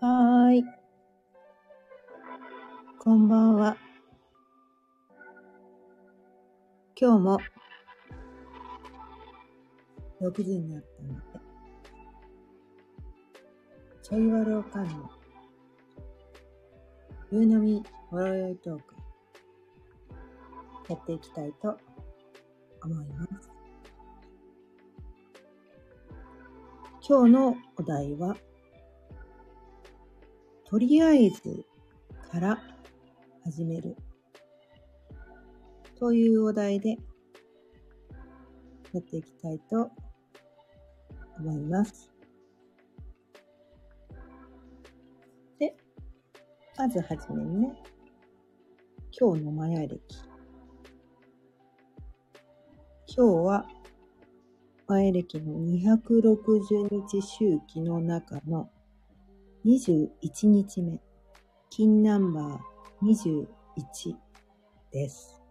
[0.00, 0.64] はーい。
[2.98, 3.76] こんばんは。
[7.00, 7.38] 今日も
[10.20, 11.22] 6時になったので、
[14.02, 15.10] ちょいわろうかんの、
[17.32, 18.94] 夕飲みほろよいトーク、
[20.88, 21.78] やっていきたいと
[22.82, 23.27] 思います
[27.10, 28.36] 今日のお題は、
[30.66, 31.64] とりあえず
[32.30, 32.62] から
[33.44, 33.96] 始める
[35.98, 36.98] というお題で
[38.92, 39.90] やっていきたいと
[41.38, 42.10] 思います。
[45.58, 45.74] で、
[46.76, 47.82] まずはじめにね、
[49.18, 49.98] 今日のマヤ歴。
[53.06, 53.66] 今日は
[54.88, 58.70] マヤ歴の260日周期の中の
[59.66, 60.08] 21
[60.46, 60.98] 日目、
[61.68, 63.46] 金ナンバー
[63.76, 64.16] 21
[64.90, 65.42] です。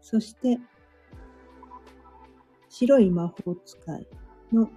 [0.00, 0.60] そして、
[2.68, 4.06] 白い魔法使い
[4.52, 4.70] の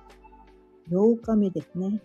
[0.90, 2.02] 8日目ですね。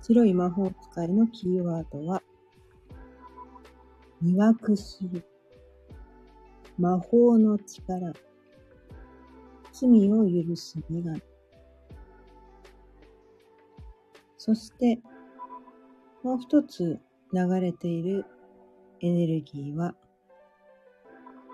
[0.00, 2.22] 白い魔法使いのキーワードは、
[4.24, 5.22] 魅惑する、
[6.78, 8.12] 魔法の力、
[9.72, 11.22] 罪を許す女神。
[14.36, 15.00] そして、
[16.22, 17.00] もう一つ
[17.32, 18.24] 流れている
[19.00, 19.96] エネルギーは、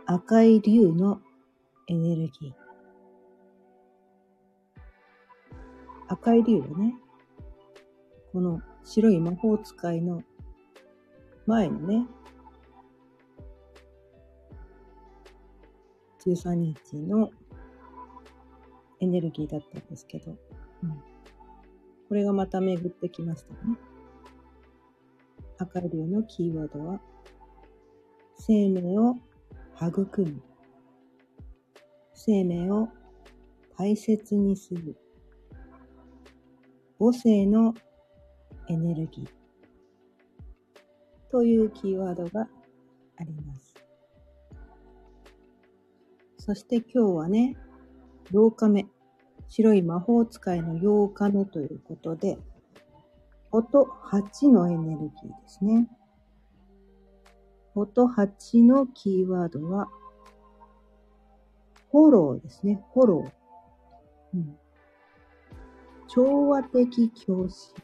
[0.05, 1.23] 赤い竜の
[1.87, 2.53] エネルギー。
[6.09, 6.95] 赤い竜はね、
[8.35, 10.23] この白い魔法使いの
[11.47, 12.07] 前のね、
[16.27, 17.31] 13日の
[19.01, 20.37] エネルギーだったんですけど、
[20.83, 20.91] うん、
[22.09, 23.77] これがまた巡ってきましたね。
[25.59, 27.01] 赤いのキーワードは、
[28.37, 29.17] 生命を
[29.77, 30.43] 育む。
[32.13, 32.89] 生命を
[33.77, 34.97] 大切にする。
[36.99, 37.75] 母性の
[38.69, 39.29] エネルギー。
[41.31, 42.49] というキーワードが
[43.17, 43.74] あります。
[46.45, 47.57] そして今日はね、
[48.31, 48.87] 8日目。
[49.49, 52.37] 白い魔法使いの8日目ということで、
[53.51, 55.09] 音8のエネルギーで
[55.47, 55.89] すね。
[57.75, 59.89] 音8のキーワードは、
[61.91, 62.85] フォローですね。
[62.93, 64.37] フォロー。
[64.37, 64.57] うん、
[66.09, 67.75] 調和的共振。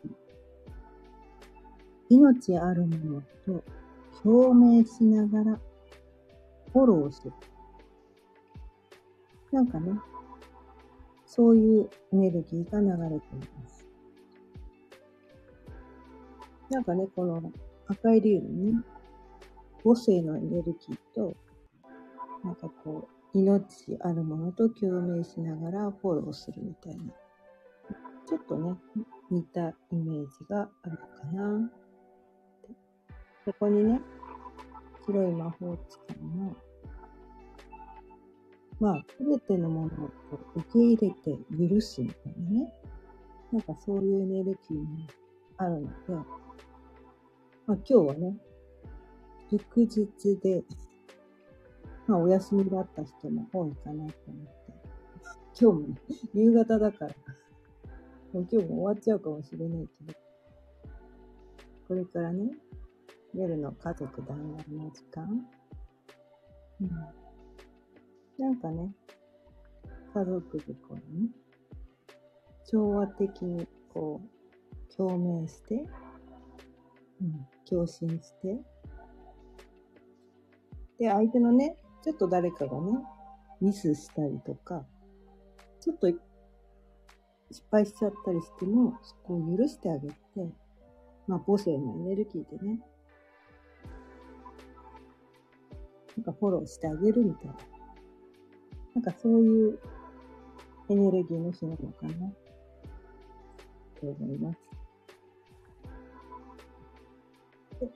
[2.10, 3.64] 命あるものと
[4.22, 5.60] 共鳴しながら
[6.74, 7.32] フォローする。
[9.52, 9.92] なんかね、
[11.26, 13.86] そういうエネルギーが流れています。
[16.70, 17.52] なんかね、この
[17.88, 18.84] 赤い竜のね、
[19.82, 21.34] 母性のエネルギーと、
[22.44, 27.12] なんかこう、命あるものと共鳴しながらフォローするみたいな、
[28.28, 28.76] ちょっとね、
[29.30, 31.70] 似たイメージがあるかな。
[33.44, 34.00] そこにね、
[35.06, 36.54] 白い魔法使いの、
[38.80, 40.10] まあ、すべてのものを
[40.56, 42.72] 受け入れて許すみたいなね、
[43.52, 44.86] なんかそういうエネルギーも
[45.58, 45.90] あるので、
[47.66, 48.36] まあ今日はね、
[49.50, 50.08] 祝日
[50.42, 50.64] で、
[52.06, 54.20] まあお休みだった人も多いかなと思って、
[55.60, 55.94] 今日もね、
[56.32, 57.10] 夕方だから、
[58.32, 60.18] もう今日も終わっちゃうかもしれないけど、
[61.86, 62.50] これからね、
[63.34, 65.46] 夜の家族団らんの時間、
[66.80, 67.19] うん、
[68.40, 68.90] なんかね、
[70.14, 71.28] 家族でこうね、
[72.66, 75.84] 調和的にこう、共鳴して、
[77.20, 78.58] うん、共振して、
[80.98, 82.98] で、相手のね、ちょっと誰かがね、
[83.60, 84.86] ミスしたりとか、
[85.80, 86.08] ちょっと
[87.50, 90.14] 失敗しちゃったりしても、そこを許してあげて、
[91.26, 92.80] まあ、母性のエネルギーでね、
[96.16, 97.69] なんかフォローしてあげるみたいな。
[98.94, 99.78] なんかそういう
[100.88, 102.12] エネルギーの日なのかな、
[104.00, 104.58] と思います。
[107.80, 107.88] で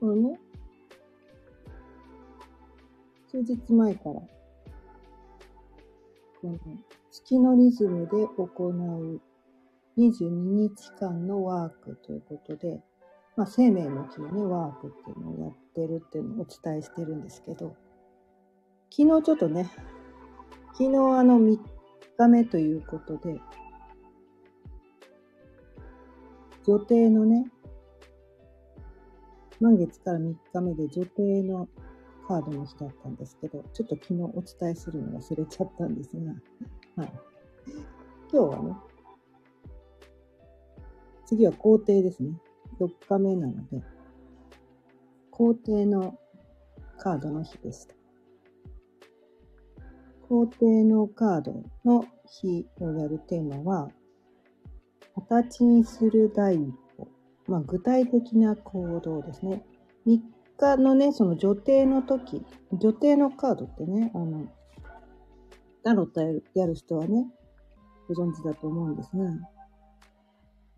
[0.00, 0.40] このね、
[3.30, 4.28] 数日前から、こ
[6.44, 6.58] の
[7.10, 9.20] 月のリズムで行う
[9.98, 12.80] 22日間のワークということで、
[13.36, 17.76] まあ、生命の木のね、ワークっていうのをやってるっていうのをお伝えしてるんですけど、
[18.94, 19.70] 昨日ちょっとね、
[20.74, 21.58] 昨日あの3
[22.18, 23.40] 日目ということで、
[26.66, 27.50] 女帝のね、
[29.60, 31.70] 満月から3日目で女帝の
[32.28, 36.32] カードの日だったんですけど、ちょっと昨日お伝えするの忘れちゃったんですが、
[37.02, 37.12] はい。
[38.30, 38.76] 今日はね、
[41.24, 42.38] 次は皇帝ですね。
[42.78, 43.82] 4日目なので、
[45.30, 46.18] 皇帝の
[46.98, 48.01] カードの日でした。
[50.32, 53.90] 皇帝のカードの日をやるテーマは、
[55.14, 57.06] 形にする第一歩。
[57.46, 59.62] まあ、具体的な行動ですね。
[60.06, 60.20] 3
[60.56, 64.46] 日のね、その女帝の時、女帝のカードってね、あの、
[65.84, 67.26] タロットやる人はね、
[68.08, 69.26] ご存知だと思うんですが、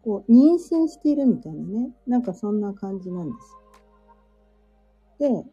[0.03, 3.57] こう、妊娠しているみたいなね、なんかそんな感じなんです。
[5.21, 5.45] で、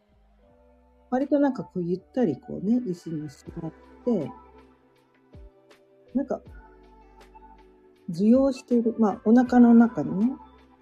[1.11, 3.90] 割となんかこうゆったりこうね、椅子に座って、
[6.13, 6.41] なんか、
[8.09, 10.33] 受容している、まあお腹の中にね、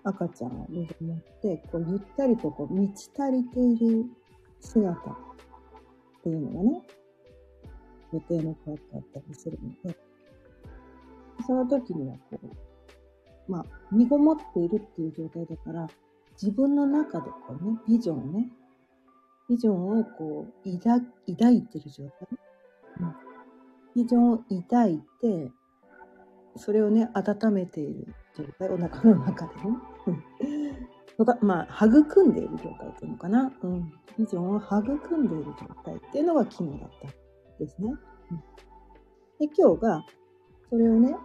[0.03, 4.05] 赤ちゃんを持って、こうゆったりとこう満ち足りている
[4.59, 5.15] 姿っ
[6.23, 6.81] ていうのがね、
[8.13, 9.97] 予定のカードだったりするので、
[11.45, 15.87] その時にはこう、まあ、身ごもっているっていう状態だから、
[16.41, 18.49] 自分の中でこうね、ビジョンをね、
[19.49, 22.27] ビジョンをこう、抱、抱いてる状態。
[23.95, 24.03] うん。
[24.03, 25.51] ビジョンを抱いて、
[26.55, 30.89] それをね、温めている状態、お腹の中でね。
[31.41, 33.51] まあ、育んでいる状態っていうのかな。
[33.61, 33.93] うん。
[34.17, 37.11] ビジョンを育んでいる状態っていうのが昨日だったん
[37.59, 37.93] ですね。
[38.31, 38.37] うん、
[39.47, 40.05] で、今日が、
[40.69, 41.15] それをね、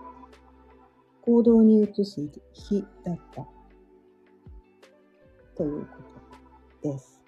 [1.22, 2.20] 行動に移す
[2.52, 3.46] 日だった
[5.56, 5.86] というこ
[6.82, 7.22] とです。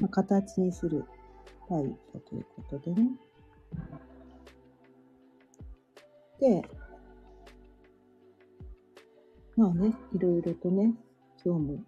[0.00, 1.04] まあ、形にする
[1.68, 3.10] 第一歩ということでね。
[9.56, 10.94] まあね、いろいろとね、
[11.44, 11.84] 今日も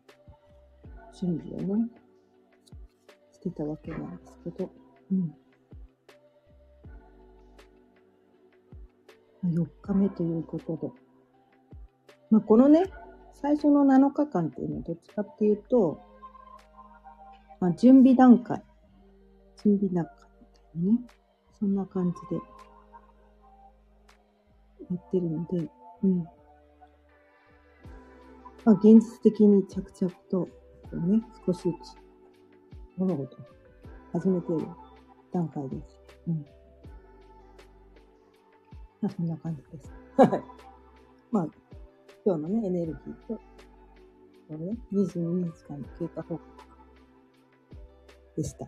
[1.12, 1.88] 準備をね、
[3.32, 4.70] してたわけなんですけど、
[5.12, 5.34] うん。
[9.44, 10.90] 4日目ということで。
[12.30, 12.84] まあ、このね、
[13.34, 16.00] 最初の7日間っていうのはどっちかっていうと、
[17.60, 18.62] まあ、準備段階。
[19.62, 20.98] 準備段階みたいなね。
[21.58, 22.42] そんな感じで
[24.90, 25.70] やってるので、
[26.02, 26.24] うん。
[28.64, 30.48] まあ、現実的に着々と、
[30.92, 31.96] ね、少しずつ
[32.96, 33.40] 物事を
[34.12, 34.66] 始めている
[35.32, 36.00] 段階です。
[36.28, 36.44] うん。
[39.00, 39.92] まあ、そんな感じです。
[40.16, 40.42] はい。
[41.30, 41.46] まあ、
[42.24, 43.40] 今日のね、エネルギーと、こ
[44.50, 46.40] のね、22日間の経過報告
[48.36, 48.66] でした。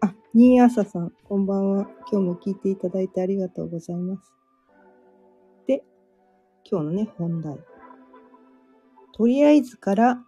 [0.00, 1.88] あ、新朝さん、こんばんは。
[2.10, 4.41] 今日も聞いていただいてありがとうございます。
[6.72, 7.58] 今日のね、本題。
[9.12, 10.24] とりあえずから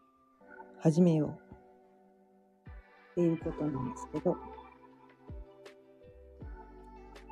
[0.79, 1.39] 始めよ
[2.67, 2.71] う。
[3.13, 4.37] っていうことなんですけど、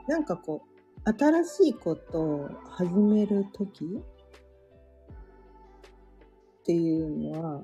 [0.09, 3.89] なんかこう、新しいことを始めるときっ
[6.65, 7.63] ていうのは、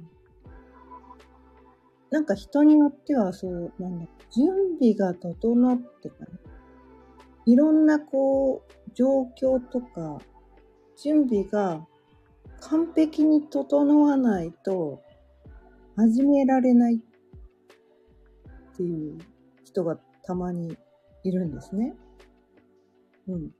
[2.11, 4.05] なんか人によってはそう、なんだ、
[4.37, 6.29] 準備が整ってから、
[7.47, 10.19] いろんなこう、状況とか、
[11.03, 11.87] 準備が
[12.61, 15.03] 完璧に整わないと
[15.97, 19.19] 始められないっていう
[19.65, 20.77] 人がたまに
[21.25, 21.95] いるんですね。
[23.29, 23.51] うん。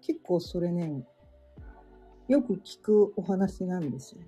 [0.00, 1.04] 結構それね、
[2.28, 4.20] よく聞くお話なんですよ。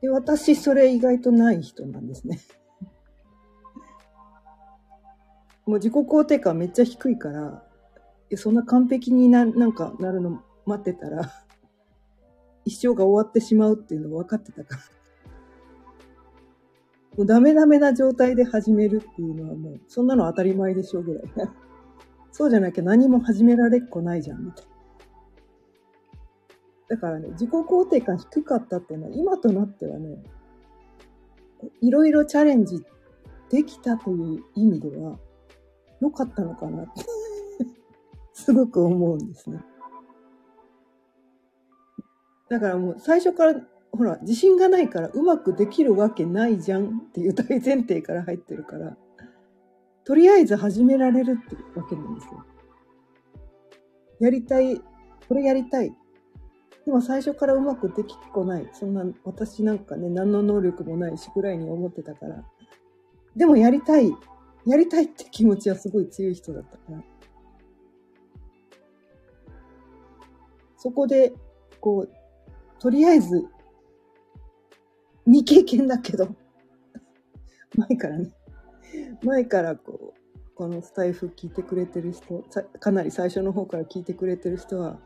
[0.00, 2.38] で、私、それ意外とない人なんですね。
[5.66, 7.67] もう自己肯定感めっちゃ低いから、
[8.36, 11.30] そんな完璧にななんかなるの待ってたら、
[12.64, 14.82] 一生が終わってしまうっていうの分かってたから。
[17.16, 21.24] もうダメダメな状態で始めるっていうのはもう、そんなの当たり前でしょうぐらい。
[22.30, 24.78] そうじゃなきゃ何も始められっこないじゃん、みたいな。
[26.88, 30.22] だからね、自己肯定感低かったっていうのは、今となってはね、
[31.80, 32.84] いろいろチャレンジ
[33.50, 35.18] できたという意味では、
[36.00, 37.04] 良かったのかなって
[38.38, 39.58] すごく思うんですね。
[42.48, 48.96] だからもう最初から、ほら、自信がないからうまくできるわけないじゃんっていう大前提から入ってるから、
[50.04, 52.46] とりあえず始められるってわけなんですよ。
[54.20, 54.80] やりたい、
[55.28, 55.92] これやりたい。
[56.86, 58.70] でも最初からうまくできっこない。
[58.72, 62.44] そんな、私なんかね、何の能力もないしぐらいに思ってたから。
[63.34, 64.14] でもやりたい。
[64.64, 67.02] やりたいって気持ちはすごい強い人だったから。
[70.78, 71.32] そこで、
[71.80, 72.10] こう、
[72.78, 73.44] とりあえず、
[75.26, 76.28] 未経験だけど、
[77.76, 78.32] 前からね、
[79.22, 82.44] 前からこう、このスタイフ聞いてくれてる人、
[82.80, 84.98] かなり最初の方から聞いてくれてる人は、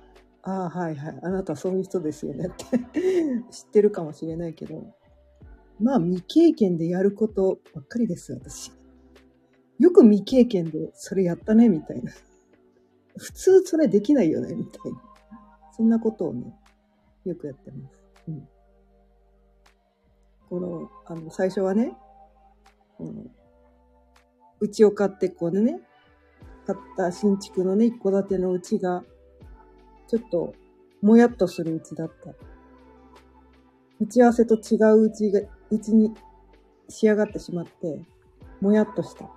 [0.43, 2.79] ああ、はいはい、あなたそういう人ですよねって
[3.51, 4.95] 知ってるかもしれないけど、
[5.81, 8.73] まあ未経験でやることばっかりです、私。
[9.79, 12.13] よく未経験でそれやったね、みたいな。
[13.17, 15.12] 普通それできないよね、みたいな。
[15.73, 16.55] そんなことをね、
[17.25, 18.03] よくやってます。
[18.29, 18.49] うん。
[20.49, 21.97] この、あの、最初はね、
[22.99, 23.25] この、
[24.61, 25.81] うちを買って、こうね、
[26.67, 29.03] 買った新築のね、一戸建てのうちが、
[30.07, 30.55] ちょっと、
[31.01, 32.35] もやっとするうちだった。
[33.99, 36.13] 打ち合わせと違ううちが、うちに
[36.89, 38.03] 仕上がってしまって、
[38.61, 39.31] もやっとした。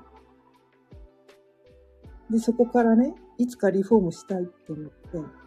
[2.30, 5.45] で、そこからね、いつかリフォームしたいって思って、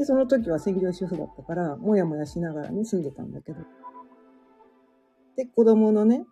[0.00, 3.58] で、その時は専業主婦だったから、もやもやしながらね、住んでたんだけど。
[5.36, 6.24] で、子供のね、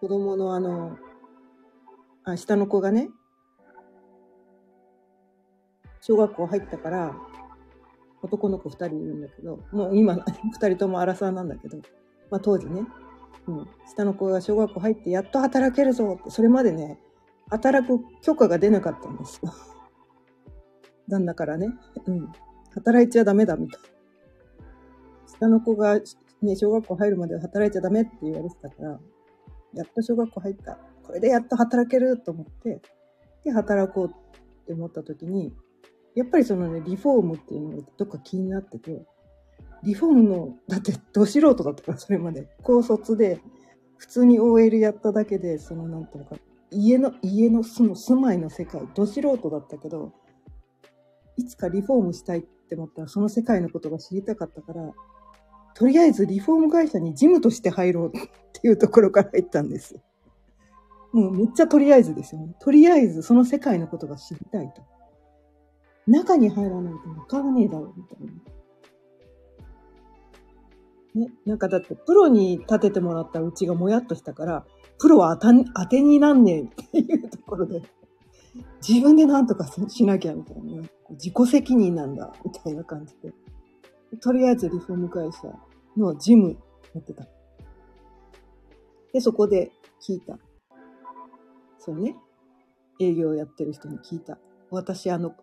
[0.00, 0.96] 子供のあの、
[2.22, 3.10] あ、下の子がね、
[6.00, 7.16] 小学校入ったから、
[8.22, 10.14] 男の子二人いるんだけど、もう今、
[10.54, 11.78] 二人とも荒沢なんだけど、
[12.30, 12.86] まあ当時ね、
[13.48, 17.00] うん、下の子が小学校入ってやっと働けるぞって、それまでね、
[17.48, 19.50] 働く許可が出なかったんですよ。
[21.10, 21.68] 旦那からね、
[22.06, 22.32] うん、
[22.72, 23.88] 働いちゃダメだみたいな。
[25.26, 26.00] 下の子が
[26.42, 29.00] ね、小学校入るまで働いちゃダメって言われてたから、
[29.74, 30.78] やっと小学校入った。
[31.02, 32.80] これでやっと働けると思って、
[33.44, 35.52] で、働こうって思った時に、
[36.14, 39.04] やっぱりそのね、リフォームっていうのがどっか気になってて、
[39.82, 42.48] リフォームの、だってど素人だったから、それまで。
[42.62, 43.40] 高卒で、
[43.96, 46.36] 普通に OL やっただけで、その、なんていうのか、
[46.70, 50.12] 家の、家のその住まいの世界、ど素人だったけど、
[51.40, 54.92] いつかリフォームしたいって思ったら、その世界のことが知りたかったから、
[55.74, 58.10] とりあえずリフォーム会社に事務として入ろうっ
[58.52, 59.98] ていうところから入ったんです。
[61.12, 62.54] もうめっちゃとりあえずですよね。
[62.60, 64.82] とりあえずその世界のことが知りたいと。
[66.06, 68.32] 中に入らないとわからねえだろう、みたいな。
[71.26, 74.64] ね、なんかだってプロに立ててもらったうちがもやっとしたから、
[74.98, 77.82] プロは当当てになんねえっていうところで、
[78.86, 80.82] 自分で何とかしなきゃみたいな。
[81.10, 83.32] 自己責任なんだ、みたいな感じで。
[84.20, 85.40] とりあえずリフォーム会社
[85.96, 86.56] のジム
[86.94, 87.26] やってた。
[89.12, 90.38] で、そこで聞いた。
[91.78, 92.16] そうね。
[93.00, 94.38] 営業やってる人に聞いた。
[94.70, 95.34] 私、あの、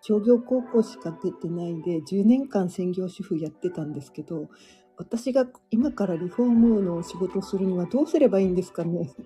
[0.00, 4.48] 商業高校しか出てないで、10年間専業主婦やってたんですけど、
[4.96, 9.02] 私が今からリフォームの仕事をするにはどうすればいいんですかね？
[9.02, 9.22] って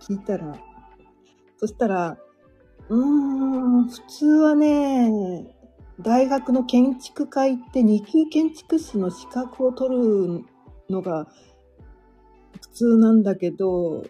[0.00, 0.54] 聞いたら、
[1.56, 2.18] そしたら、
[2.90, 5.46] うん、普通はね、
[6.00, 10.44] 大学の建築会って2級建築士の資格を取る
[10.88, 11.26] のが
[12.60, 14.02] 普通なんだけど、っ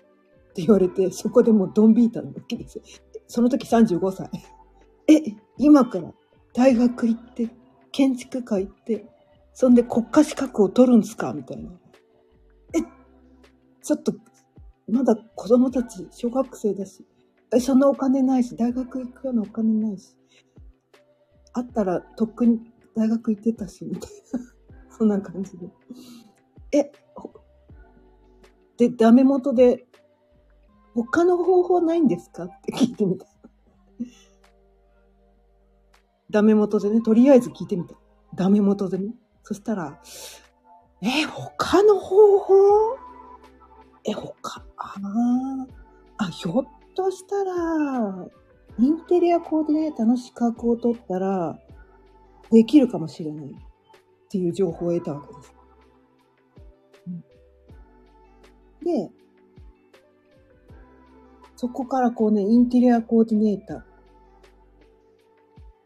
[0.54, 2.80] て言われて、そこでもうドンビータのわけです。
[3.26, 4.30] その時35歳。
[5.08, 5.22] え、
[5.56, 6.12] 今から
[6.54, 7.48] 大学行って、
[7.90, 9.06] 建築家行って、
[9.54, 11.32] そんで国家資格を取るんですか？
[11.32, 11.70] みたいな。
[12.74, 12.80] え、
[13.82, 14.12] ちょっと、
[14.88, 17.04] まだ子供たち小学生だし、
[17.60, 20.16] そんなお金ないし、大学行くようなお金ないし、
[21.54, 22.60] あったらとっくに
[22.94, 24.40] 大学行ってたし、みたいな。
[24.96, 25.68] そんな感じで。
[26.72, 26.92] え、
[28.76, 29.86] で、ダメ元で、
[30.94, 32.44] 他の方法ないんですか？
[32.44, 33.26] って聞いてみた。
[36.30, 37.94] ダメ元でね、とりあえず聞いてみた。
[38.34, 39.14] ダメ元でね。
[39.42, 40.00] そしたら、
[41.00, 42.54] え、他の方法？
[44.04, 44.94] え、他、あ
[46.18, 46.66] あ、あ、ひょっ
[46.98, 48.28] としたら、
[48.80, 51.56] インテリアコーディネーターの資格を取ったら、
[52.50, 53.50] できるかもしれないっ
[54.28, 55.54] ていう情報を得たわけです。
[58.82, 59.10] で、
[61.54, 63.82] そこからこうね、インテリアコーディネーター。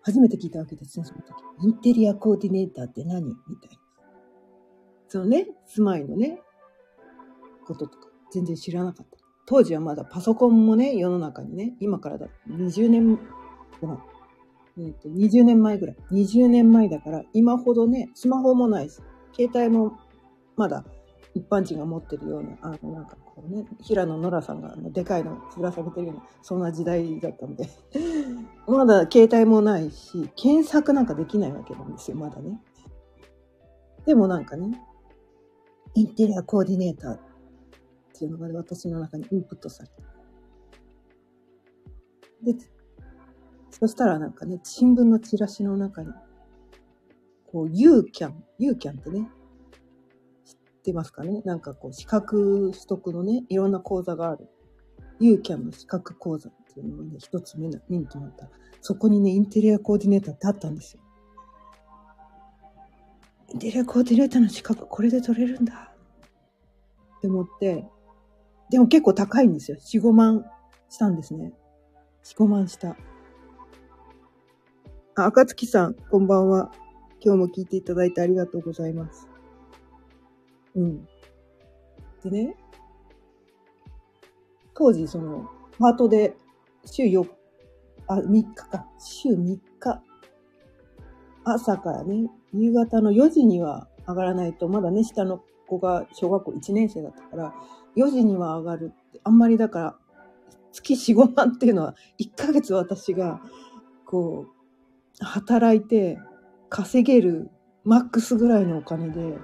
[0.01, 1.35] 初めて聞いたわけですね、その時。
[1.63, 3.27] インテリアコーディネーターって何？
[3.27, 3.79] みたいな。
[5.09, 6.41] そのね、住まいのね、
[7.67, 9.22] こととか、全然知らなかった。
[9.47, 13.19] 当時はまだパソコンもね、世の中にね、今からだ、20年、
[14.79, 15.97] えー、と20年前ぐらい。
[16.13, 19.01] 20年前だから、今ほどね、スマホもないし、
[19.35, 19.99] 携帯も
[20.57, 20.85] まだ
[21.35, 27.69] 一般人が持ってるような、あの、なんかこうね、平野ノラさんがあのでかいのぶら下げてるような、そんな時代だったんで、
[28.69, 32.61] まだ携帯もないし、検索なんかできないわけなんですよ、まだね。
[34.05, 34.83] でもなんかね、
[35.95, 37.32] インテリアコーディネーター
[38.23, 39.95] っていうのが私の中にインプットされた。
[42.45, 42.55] で、
[43.71, 46.13] そしたらなんかね、新聞のチラシの中に、
[47.51, 49.29] こう、ユーキャン、ユーキャンってね、
[50.45, 51.43] 知ってますかね？
[51.45, 54.49] なんかこう、資格取得のね、いろんな講座がある。
[55.19, 58.49] ユーキャンの資格講座っていうのをね、一つ目のミンとなった。
[58.81, 61.03] そこにね、インテリアコーディネーターってあったんですよ。
[63.49, 65.93] インテリアコーディネーターの資格、これで取れるんだ。
[67.19, 67.85] って思って、
[68.73, 69.77] でも結構高いんですよ。
[69.77, 70.47] 4、5万
[70.89, 71.53] したんですね。
[72.25, 72.97] 4、5万した。
[75.15, 76.73] あ、赤月さん、こんばんは。
[77.23, 79.29] 今日も聞いていただいてありがとうございます。
[80.75, 81.05] うん。
[82.25, 82.57] でね、
[84.73, 86.35] 当時、その、パートで、
[86.87, 87.29] 週4、
[88.07, 88.89] あ、3日か。
[88.99, 90.03] 週3日。
[91.45, 97.55] 朝からね、夕方の4時には上がらないと、まだね、下の子が小学校1年生だったから、
[97.97, 99.97] 4時には上がるって、あんまりだから、
[100.73, 103.41] 月4、5万っていうのは、1ヶ月私が、
[104.07, 104.47] こ
[105.21, 106.19] う、働いて
[106.69, 107.51] 稼げる
[107.85, 109.39] マックスぐらいのお金で、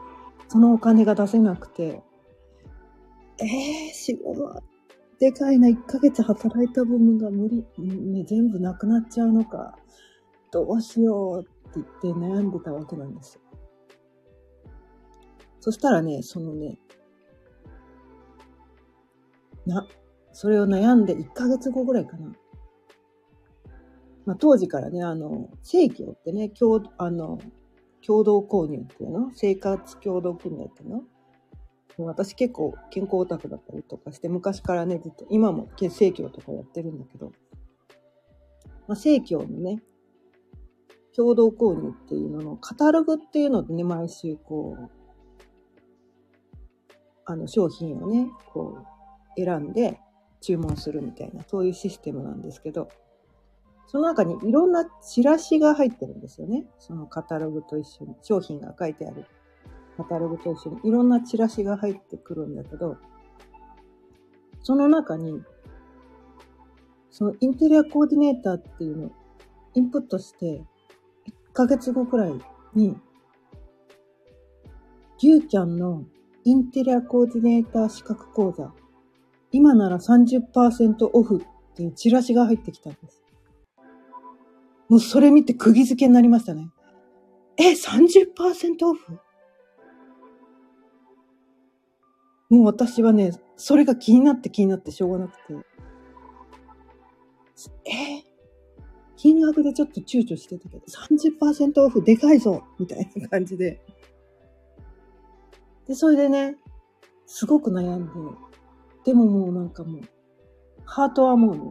[0.49, 2.03] そのお金が出せなくて、
[3.41, 4.63] えー、仕事
[5.21, 9.77] でかいな、1ヶ月働いた分が無理、ね、全部なくなっちゃうのか、
[10.53, 13.41] どうしようって言って悩んでたわけなんですよ。
[15.61, 16.79] そしたらね、そのね、
[19.69, 19.87] な、
[20.33, 22.33] それを悩んで1ヶ月後ぐらいかな。
[24.25, 27.39] まあ、当時からね、あの、生協ってね、共、あの、
[28.07, 29.31] 共同購入っていうの？
[29.35, 31.03] 生活共同組合っていうの？
[32.07, 37.33] 私結構健康オタクだったりとかして、昔からね、ずっと、今も生協とかやってるんだけど、
[38.87, 39.83] まあ、生協のね、
[41.17, 44.91] 共同購入っていうののカタログっていうのでね、毎週こう、
[47.25, 48.98] あの商品をね、こう
[49.45, 50.01] 選んで
[50.41, 52.89] 注文するみたいな、そういうシステムなんですけど、
[53.87, 56.67] その中にいろんなチラシが入ってるんですよね。
[56.79, 59.25] そのカタログと一緒に、商品が書いてある
[59.97, 62.97] カタログと一緒にいろんなチラシが入ってくるんだけど、
[64.63, 65.43] その中に、
[67.11, 69.11] そのインテリアコーディネーターっていうのを
[69.75, 70.63] インプットして、
[71.27, 72.35] 1ヶ月後くらい
[72.75, 72.97] に、
[75.21, 76.05] ユーキャンの
[76.45, 78.73] インテリアコーディネーター資格講座、
[79.51, 83.23] 今なら30%オフっていうチラシが入ってきたんです。
[84.89, 86.71] もうそれ見て釘付けになりましたね。
[87.57, 89.19] え、30%オフ？
[92.51, 95.55] もう私はね、それが気になって気になってしょうがなくて。
[97.91, 98.25] え？
[99.17, 103.81] 金額でちょっと躊躇してたけど、30%オフでかいぞみたいな感じで。
[105.87, 106.57] で、それでね、
[107.27, 108.13] すごく悩んで、
[109.09, 110.03] でももうなんかもう、
[110.85, 111.63] ハートはもうね、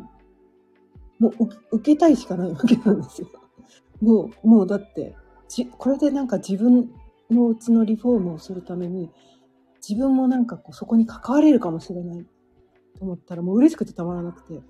[1.19, 3.27] もう受けたいしかないわけなんですよ。
[4.01, 5.15] もう、もうだって、
[5.77, 6.89] これでなんか自分
[7.29, 9.11] のうちのリフォームをするために、
[9.87, 12.25] 自分もなんかこうそこに関われるかもしれない
[12.97, 14.63] と思ったらもう嬉しくてたまらなくて、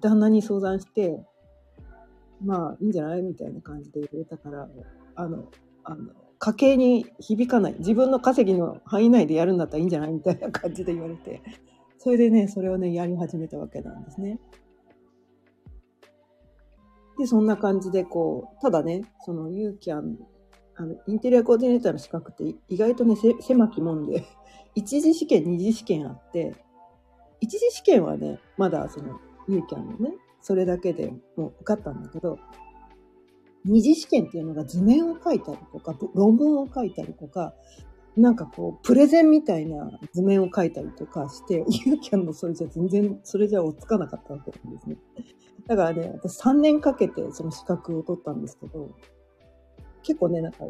[0.00, 1.22] 旦那に相談して、
[2.42, 4.66] まあいいんじゃないみたいな感じで言われたから、
[5.14, 5.44] あの、
[5.84, 7.74] あの、家計に響かない。
[7.80, 11.42] 自分の稼ぎの範囲内でやるんだったらいいんじゃないみたいな感じで言われて、
[12.08, 14.38] それでね、それをね、やり始めたわけなんですね。
[17.18, 20.16] で、そんな感じで、こう、ただね、そのユーキャン、
[20.76, 24.24] あの、インテリアコーディネーターの資格って意外とね、狭きもんで、
[24.74, 26.54] 一次試験、二次試験あって、
[27.40, 32.38] 一次試験はね、まだその、ユーキャンのね、それだけでもう受かったんだけど、
[33.66, 37.52] 二次試験っていうのが図面を書いたりとか、論文を書いたりとか、
[38.18, 44.96] なんかこう、プレゼンみたいな図面を書いたりとかして、ユーキャンのそれじゃ全然、それじゃ落ち着かなかったわけなんですね。
[45.68, 48.90] だからね、私3年かけてその資格を取ったんですけど、
[50.02, 50.64] 結構ね、なんか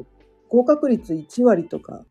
[0.48, 2.04] 合格率1割とか、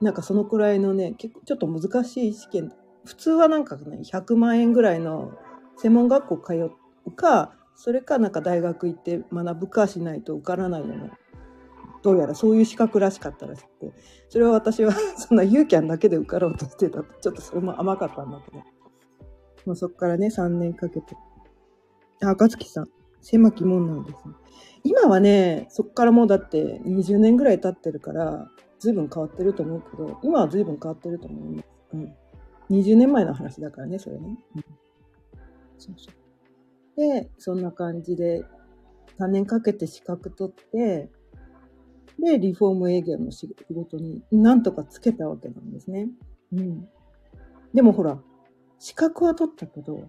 [0.00, 2.72] なんかそのくらいのね、結構ちょっと難しい試験、
[3.04, 5.32] 普通はなんかね、100万円ぐらいの
[5.78, 6.70] 専門学校通
[7.06, 11.18] うか、それかなんか大学行って学ぶかしないと受からないような、
[12.02, 13.92] どうやらそういう資格らしかったらしくて、
[14.28, 18.58] それは私は そんなユーキャンだけで受かろうとしてたちょっとそれも甘かったんだけど、
[19.66, 21.14] もうそっからね、3年かけて
[22.22, 22.88] あ赤月さん。
[23.22, 24.34] 狭き門なんですね。
[24.82, 31.68] 今はね、そっからもうだって20年ぐらい経ってるから、随分変わってると思うけど、今は随分変わってると思います。
[31.92, 32.14] うん。
[32.70, 34.38] 20年前の話だからね、それね。
[34.56, 34.64] うん。
[35.76, 37.00] そうそう。
[37.00, 38.44] で、そんな感じで、
[39.18, 41.10] 3年かけて資格取って、
[42.20, 46.08] で、リフォーム営業の仕事になんとかつけたわけなんですね。
[46.52, 46.88] うん。
[47.74, 48.20] でもほら、
[48.78, 50.08] 資格は取ったけど、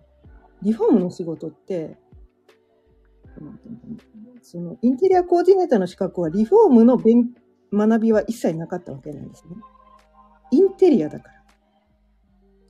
[0.61, 1.97] リフォームの仕事って、
[4.41, 7.29] そのインテリアコーディネーターの資格はリフォームの勉
[7.73, 9.55] 学びは一切なかったわけなんですね。
[10.51, 11.41] インテリアだから。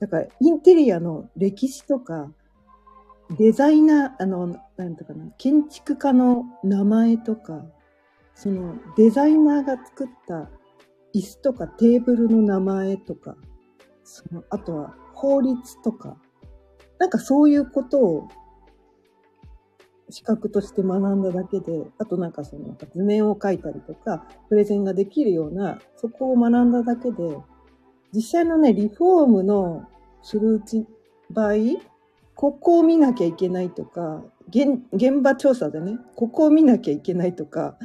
[0.00, 2.32] だから、インテリアの歴史とか、
[3.38, 7.64] デザイナー、あの、なんとかな、建築家の名前とか、
[8.42, 10.50] そのデザイナーが作った
[11.14, 13.36] 椅子とかテーブルの名前とか、
[14.02, 16.16] その、あとは法律とか、
[16.98, 18.28] なんかそういうことを
[20.10, 27.38] 資格として学んだだけで、あとなんかその図面を描いたりとか、プレゼンができるような、そこを学んだだけで、
[28.12, 29.88] 実際のね、リフォームの
[30.20, 30.84] するうち
[31.30, 31.54] 場合、
[32.34, 37.78] ここを見なきゃいけないとか、現現場調査でね、ここを見なきゃいけないとか、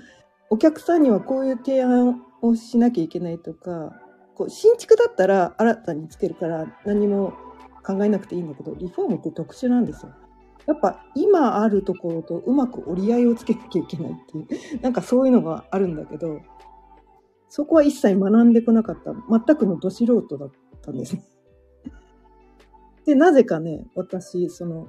[0.50, 3.94] お客さんにはこういう提案をしなきゃいけないとか、
[4.36, 7.34] こう新築だったら新たにつけるから何も
[7.86, 10.14] 考えなくていいんだけど、リフォームって特殊なんですよ。
[10.68, 16.42] やっぱ今あるところとうまく折り合いをつけなきゃいけないっていう、 なんかそういうのがあるんだけど、
[17.50, 19.14] そこは一切学んでこなかった。
[19.14, 21.24] 全くのど素人だったんですね。
[23.06, 24.88] で、なぜかね、私、その、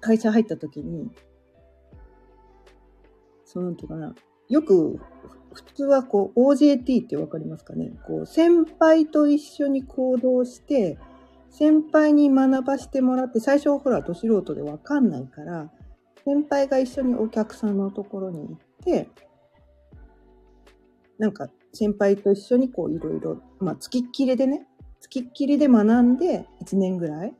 [0.00, 1.10] 会社入った時に、
[3.44, 4.14] その、なんていうかな、
[4.48, 5.00] よく、
[5.52, 7.92] 普通はこう、OJT ってわかりますかね？
[8.06, 10.98] こう、先輩と一緒に行動して、
[11.50, 15.70] 先輩に学ばしてもらって、最初はほら、ど素人でわかんないから、
[16.24, 19.08] 先輩が一緒にお客さんのところに行って、
[21.18, 24.66] なんか、先輩と一緒にこう、いろいろ、まあ、付きっきりでね、
[25.00, 27.34] 付きっきりで学んで、1年ぐらい。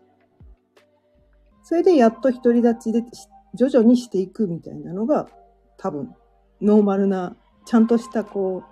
[1.64, 3.03] それでやっと独り立ちで、
[3.55, 5.29] 徐々にしていくみたいなのが、
[5.77, 6.14] 多分、
[6.64, 8.64] ノーマルな、ちゃんとしたこ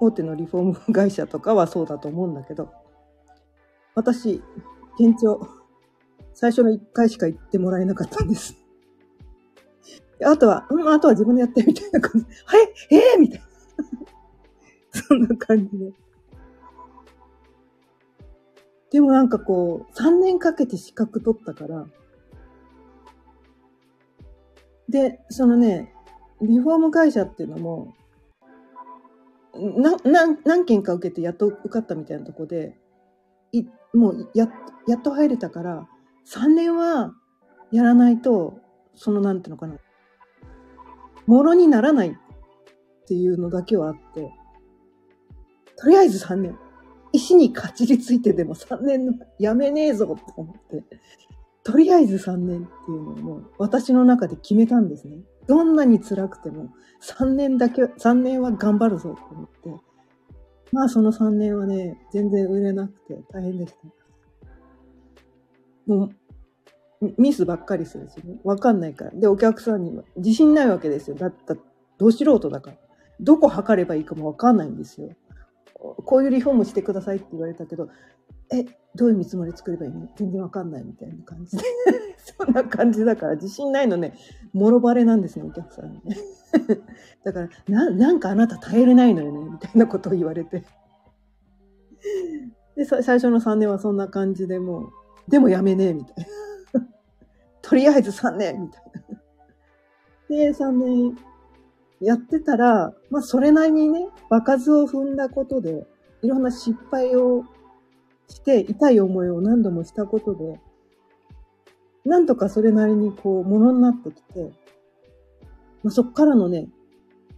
[0.00, 2.72] う、大手のリフォーム会社とかはそうだと思うんだけど、
[3.94, 4.42] 私、
[4.96, 5.46] 店長、
[6.32, 8.56] 最初の1回しか行ってもらえなかったんです。
[10.24, 12.26] あとは、うん、あとは自分でやってみたいな感じ。
[12.46, 13.46] はい、ええー、みたいな。
[15.02, 15.92] そんな感じで。
[18.90, 21.86] でもなんかこう、3年かけて資格取ったから、
[24.88, 25.93] で、そのね、
[26.46, 27.94] リフォーム会社っていうのも、
[29.54, 32.78] な、な、何件か受けてやっと受かったみたいなとこで、
[33.52, 34.48] い、もうや、
[34.86, 35.88] やっと入れたから、
[36.26, 37.14] 3年は
[37.70, 38.58] やらないと、
[38.94, 39.76] そのなんていうのかな、
[41.26, 42.14] ものにならないっ
[43.06, 44.32] ていうのだけはあって、
[45.76, 46.58] とりあえず3年。
[47.12, 50.82] 石にかじりついてでも3年のやめねえぞと思って、
[51.62, 55.18] とりあえず3年っていうのをもう私の中で決めたんですね。
[55.46, 59.80] どんなに辛くても3年だけ、3年は頑張るぞと思って。
[60.72, 63.78] まあその3年はね、全然売れなくて大変でした。
[65.86, 66.10] も
[67.00, 68.38] う、ミスばっかりするしね。
[68.42, 69.10] わかんないから。
[69.12, 71.16] で、お客さんには自信ないわけですよ。
[71.16, 71.56] だった、
[71.98, 72.76] ど素人だから。
[73.20, 75.10] どこ測ればいいかもわかんないんですよ。
[75.74, 77.90] こういうリフォームしてくださいって言われたけど、
[78.50, 80.08] え、どういう見積もり作ればいいの？
[80.16, 81.62] 全然わかんないみたいな感じで。
[82.24, 84.14] そんな感じだから自信ないのね、
[84.54, 86.16] もろバレなんですね、お客さんにね。
[87.22, 90.64] だから、な、なんかあなた耐えれないのよね、みたいなことを言われて。
[92.76, 94.90] で、最初の3年はそんな感じでもう、
[95.28, 96.26] でもやめねえ、みたい
[96.72, 96.88] な。
[97.62, 99.20] とりあえず3年、みたいな。
[100.28, 101.18] で、3年
[102.00, 105.86] やってたら、まあ、それなりにね、場数を踏んだことで、
[106.22, 107.44] いろんな失敗を
[108.28, 110.60] して、痛い思いを何度もしたことで、
[112.04, 114.52] なんとかそれなりにこう、ものになってきて、
[115.82, 116.68] まあ、そっからのね、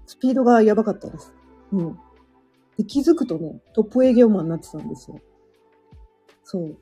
[0.07, 1.33] スピードがやばかったです。
[1.73, 1.99] うん。
[2.77, 5.21] で、気づくとね、トップ営業マンになってたんですよ。
[6.45, 6.77] そう。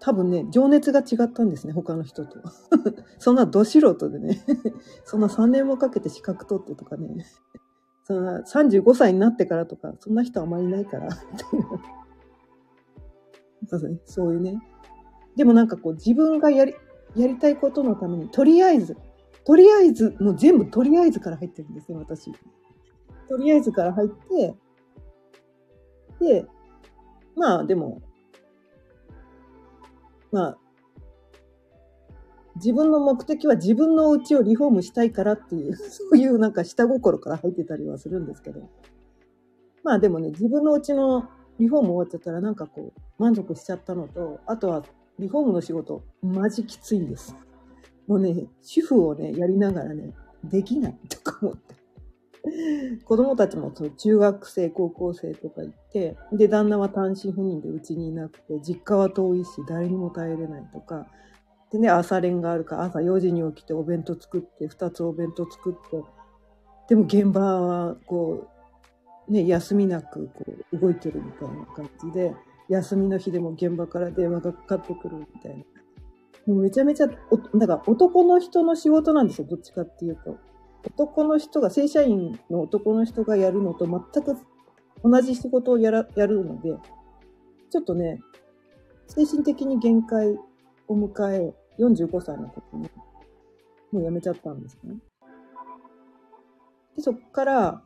[0.00, 2.38] 多分ね、情熱が違ったんですね、他の人と。
[3.18, 4.44] そんなど素人でね、
[5.04, 7.26] そんな3年もかけて資格取ってとかね、
[8.04, 11.58] そんな35歳になってからとか、そんな人あまりいないから、ってい
[13.92, 14.62] うそういうね。
[15.38, 16.74] でもなんかこう自分がやり、
[17.14, 18.96] やりたいことのために、とりあえず、
[19.44, 22.32] とりあえず、もう全部とりあえずから入ってるんですよ、私。
[23.28, 24.56] とりあえずから入って、
[26.18, 26.44] で、
[27.36, 28.02] まあでも、
[30.32, 30.58] まあ、
[32.56, 38.68] 自分の目的は自分の家をリフォームしたいからっていう、 そういうなんか下心から入ってたりはするんですけど。
[39.84, 41.28] まあでもね、自分のうちの
[41.60, 44.82] リフォーム終わっちゃったらなんかこう、満足しちゃったのと、あとは
[45.18, 47.34] リフォームの仕事、マジきついんです。
[48.06, 51.78] もうね、主婦をね、やりながらね、できないとか思って。
[53.04, 61.06] 子供たちもその中学生、高校生とか行って、で、旦那は単身赴任でうちにいなくて、実家は遠いし、誰にも耐えれないとか、
[61.70, 66.02] でね、朝練があるから、朝4時に起きてお弁当作って、2つお弁当作って、
[66.88, 68.48] でも現場はこ
[69.28, 72.34] う、ね、休みなくこう動いてるみたいな感じで、
[72.68, 75.64] 休みの日でも現場から電話がかかってくるみたいな。
[76.46, 77.14] もうめちゃめちゃ、だ
[77.66, 80.38] から男の人の仕事なんですよ、どっちかっていうと。
[80.86, 84.36] 男の人が、正社員の男の人がやるのと全く
[85.02, 86.76] 同じ仕事をやらやるので、
[87.70, 88.20] ちょっとね、
[89.08, 90.38] 精神的に限界
[90.86, 92.90] を迎え、45歳の時に、
[93.92, 94.96] もう辞めちゃったんですね。
[96.96, 97.82] で、そっから、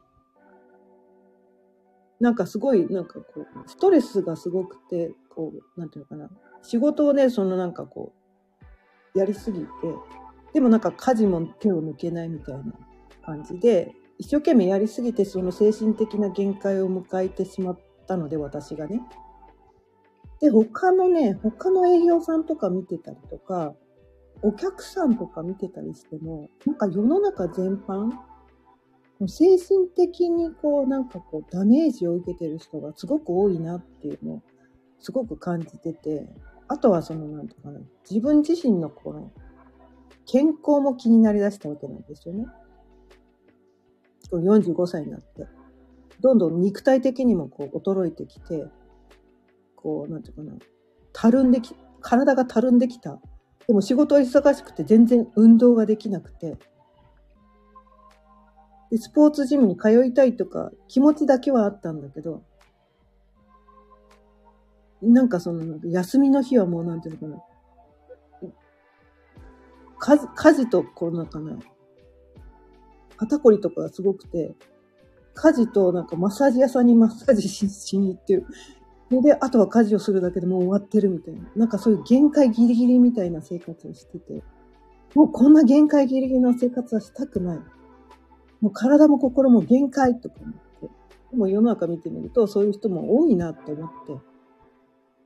[2.23, 6.31] なんかすごい、なんかこう、ストレスがすごくて、こう、なんていうのかな。
[6.63, 8.13] 仕事をね、そのなんかこ
[9.15, 9.67] う、やりすぎて、
[10.55, 12.63] でもなんか家事も手を抜けないみたいな
[13.27, 19.01] 感じで、一生懸命やりすぎてその精神的な限界を迎えてしまったので、私がね。
[20.41, 23.75] で、他のね、他の営業さんとか見てたりとか、
[24.43, 28.13] お客さんとか見てたりしても、なんか世の中全般、
[29.29, 34.43] 精神的にこう、なんかこう、ダメージを受けてる人がすごく多いなっていうのを、
[35.01, 36.27] すごく感じてて、
[36.69, 39.31] あとはその、なんとかな、自分自身のこの、
[40.27, 42.47] 健康も気になりだしたわけなんですよね。
[44.31, 45.47] 45歳になって、
[46.21, 48.67] どんどん肉体的にもこう衰えてきて、
[49.77, 50.55] こう、なんていうかな、
[51.13, 53.21] たるんでき、体がたるんできた。
[53.67, 56.57] でも仕事忙しくて全然運動ができなくて、
[58.93, 62.43] でスポーツジムに通いたいとか気持ちだけはあったんだけど、
[65.01, 67.43] なんかその、休みの日はもうなんていうのか
[68.43, 68.51] な、
[69.99, 71.57] 家事、家事と、こうなんかな、
[73.17, 74.55] 肩こりとかがすごくて、
[75.33, 78.47] 家事となんかマッサージ屋さんにマッサージしに行ってる。
[79.11, 81.51] で、あとは家事をするだけでもう終わってるみたいな。
[81.57, 84.43] なんかそういう限界ギリギリみたいな生活をしてて、
[85.15, 87.59] もうこんな限界ギリギリの生活はしたくない。
[88.63, 90.61] もう体も心も限界とか思って。
[91.33, 93.91] でも世の中見てみるとそういう人も多いなって思っ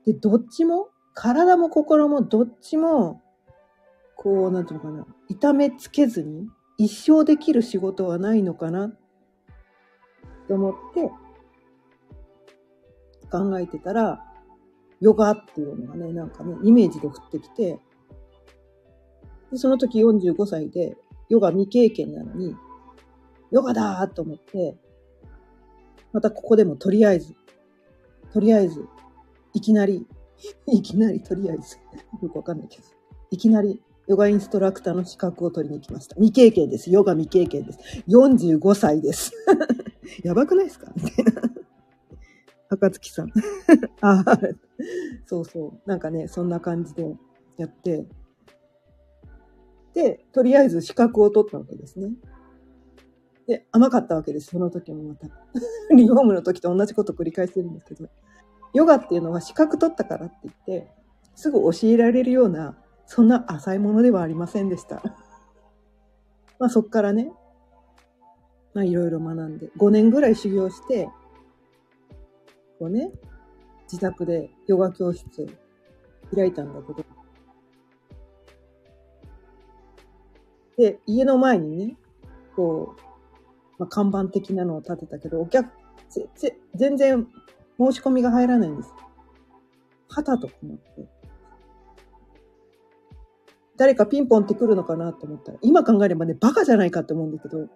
[0.04, 0.12] て。
[0.12, 3.22] で、どっちも、体も心もどっちも、
[4.16, 8.92] こう、なんていうのかな、痛めつけずに一生できる仕事はないのかな
[10.48, 11.10] と思って
[13.30, 14.22] 考えてたら、
[15.00, 17.78] ヨガっていうのがね、なんかね、イメージで降ってきて、
[19.50, 20.96] でその時45歳で、
[21.28, 22.54] ヨガ未経験なのに、
[23.50, 24.76] ヨガだと思って、
[26.12, 27.34] またここでもとりあえず、
[28.32, 28.86] とりあえず、
[29.54, 30.06] いきなり、
[30.66, 31.76] いきなりとりあえず、
[32.22, 32.84] よくわかんないけど、
[33.30, 36.14] いきなりヨガインストラクターの資格を取りに来ました。
[36.16, 36.90] 未経験です。
[36.92, 37.78] ヨガ未経験です。
[38.08, 39.32] 45歳です。
[40.22, 40.92] やばくないですか？
[40.94, 41.42] みたいな。
[42.68, 43.32] 赤月さん。
[44.00, 44.24] あ
[45.26, 45.88] そうそう。
[45.88, 47.16] なんかね、そんな感じで
[47.56, 48.06] やって、
[49.94, 52.10] で、とりあえず資格を取ったわけですね。
[53.46, 54.48] で、甘かったわけです。
[54.50, 55.28] その時もまた。
[55.94, 58.08] リフォームの時と同じこと繰り返してるんですけど、
[58.74, 60.92] ヨガっていうのは資格取ったからって言って、
[61.34, 65.02] すぐ教えられるようなそんな浅いものではありませんでした。
[66.58, 67.32] まあそっからね、
[68.74, 71.08] まあいろいろ学んで、5年ぐらい修行して、
[72.78, 73.12] こうね、
[73.84, 75.46] 自宅でヨガ教室
[76.34, 77.04] 開いたんだけど、
[80.76, 81.96] で、家の前にね、
[82.56, 83.05] こう、
[83.78, 85.70] まあ、看板的なのを立てたけど、お客、
[86.74, 87.26] 全然
[87.78, 88.92] 申し込みが入らないんです。
[90.08, 91.08] 旗とか思って。
[93.76, 97.68] 誰かピンポンって来るのかなと思ったら、今考えればね、バカじゃないかって思うんだけど、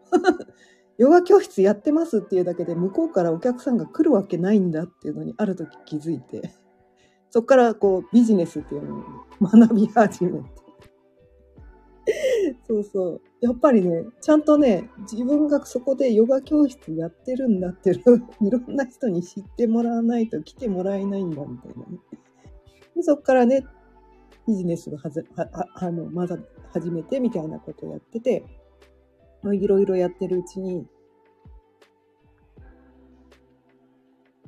[0.96, 6.50] ヨガ教室やってますっていうだけで、向こうからお客さんが来るわけないんだっていうのにある時気づいて、
[7.30, 9.04] そっからこうビジネスっていうのを
[9.42, 10.59] 学び始めて。
[12.70, 13.20] そうそう。
[13.40, 17.94] やっぱりね、ちゃんとね、自分がそこでヨガ教室やってるんだってい
[18.48, 21.98] ろんな人に知ってもらわないと来てもらえないんだみたいなね。
[22.94, 23.66] でそっからね、
[24.46, 26.38] ビジネスがはず、は、あの、まだ
[26.72, 28.44] 始めてみたいなことをやってて、
[29.52, 30.86] いろいろやってるうちに、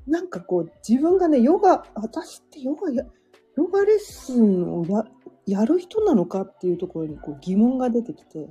[0.07, 3.05] なんかこう、自分がね、ヨガ、私ってヨガや、
[3.57, 5.05] ヨガレッスンをや、
[5.47, 8.49] やる人なのかっていうところにこう疑問が出てきて、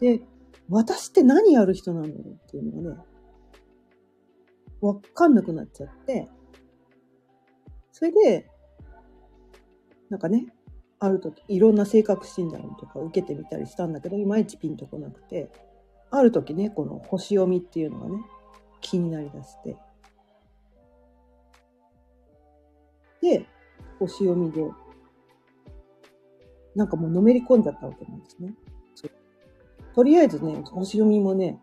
[0.00, 0.22] で、
[0.68, 3.02] 私って何やる人なんだろうっていうのがね、
[4.80, 6.28] わかんなくなっちゃって、
[7.92, 8.48] それで、
[10.08, 10.46] なんかね、
[10.98, 15.50] ある時、いろんな性格診断とか受けてみたりしたんだけど、いまいちピンとこなくて、
[16.10, 18.22] ある時ね、この星読みっていうのがね、
[18.80, 19.76] 気になりだして。
[23.20, 23.46] で、
[23.98, 24.62] 星読みで、
[26.74, 28.54] なんかもうのめり込んじゃったわけなんですね。
[29.94, 31.60] とりあえずね、星読みもね、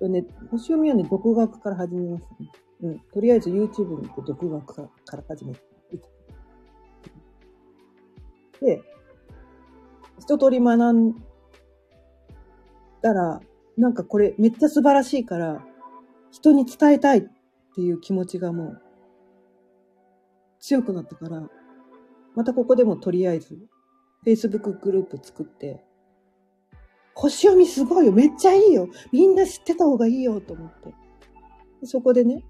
[0.00, 2.50] ね、星読みはね、独学から始めましたね。
[2.82, 2.98] うん。
[3.12, 5.60] とりあえず YouTube に独学から始めた。
[8.60, 8.80] で、
[10.20, 11.14] 一通り学ん
[13.02, 13.40] だら、
[13.76, 15.64] なんかこれめっちゃ素晴らしいから、
[16.30, 17.22] 人に伝えたいっ
[17.74, 18.82] ていう気持ちがもう
[20.60, 21.48] 強くなったから、
[22.36, 23.58] またここでもとりあえず
[24.24, 25.84] Facebook グループ作って、
[27.14, 30.94] 星読みすごいよめっちゃいいよみんな知ってた方がいいよと思って。
[31.84, 32.44] そこでね、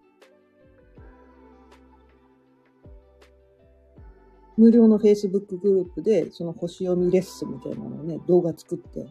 [4.56, 9.06] 無料の Facebook グループで、その星読みレッスンみたいなのをね、動画作って、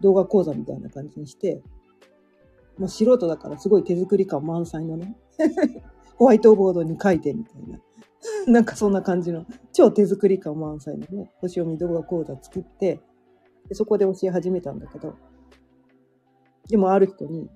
[0.00, 1.62] 動画講座みたいな感じにして、
[2.78, 5.16] まあ素人だからすごい手作り感満載のね、
[6.16, 7.78] ホワイトボードに書いてみたいな。
[8.46, 13.00] なんかそんな感じの、超手作り感満載のね、星読み動画講座作って、
[13.68, 15.14] でそこで教え始めたんだけど、
[16.68, 17.50] でもある人に、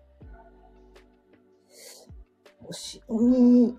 [2.62, 3.76] 星読み、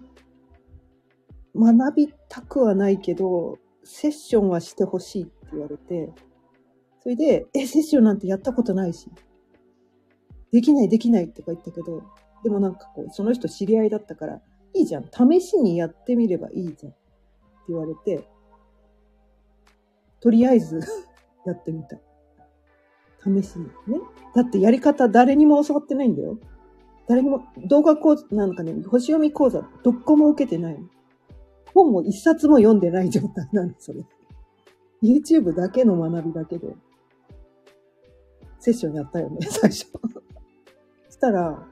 [1.55, 6.13] 学びたくはないけど、セッションはしてほしいって言われて、
[7.01, 9.09] それで、え、セッションなんてやったことないし、
[10.51, 12.03] できないできないとか言ったけど、
[12.43, 14.41] でもなんかこう、その人知り合いだったから、
[14.73, 16.99] いいじゃん、試しにやってみればいいじゃんって
[17.69, 18.27] 言われて、
[20.19, 20.79] とりあえず
[21.45, 21.97] やってみた。
[23.23, 23.99] 試しにね。
[24.35, 26.37] だってやり方誰にも教わってないんだよ。
[27.07, 30.77] 誰にも、動画講座、なんかね、星読み講座、どっこも受けてない。
[31.73, 34.03] 本も一冊も読んでない状態なの、それ。
[35.01, 36.75] YouTube だけの学びだけで、
[38.59, 39.87] セッションやったよね、最初。
[41.09, 41.65] したら、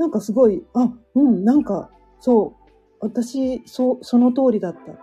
[0.00, 4.92] なんかすごい、あ、うん、なんか、そう、私、そう、その通りだった。
[4.92, 4.96] み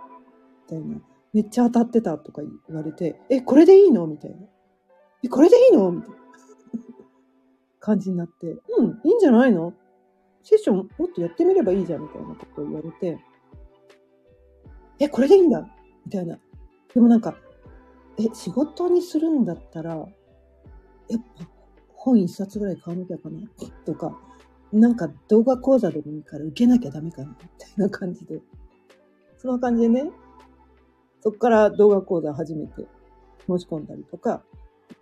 [0.68, 1.00] たいな。
[1.32, 4.08] めっちゃ当たってたとか言われて、え、これでいいの？
[4.08, 4.38] みたいな。
[5.22, 5.92] え、これでいいの？
[5.92, 6.16] みたいな
[7.78, 9.72] 感じになって、うん、いいんじゃないの？
[10.42, 13.18] セッションもっとやってみればいいじゃんみたいなことを言われて、
[14.98, 15.64] え、これでいいんだ？
[16.06, 16.38] みたいな。
[16.92, 17.36] でもなんか、
[18.18, 20.06] え、仕事にするんだったら、やっ
[21.38, 21.46] ぱ
[21.94, 23.38] 本一冊ぐらい買わなきゃかな？
[23.86, 24.18] とか、
[24.72, 28.40] なんか動画講座でもいいから受けなきゃダメかなみたいな感じで。
[29.38, 30.10] そんな感じでね、
[31.20, 32.86] そこから動画講座始めて
[33.46, 34.42] 申し込んだりとか、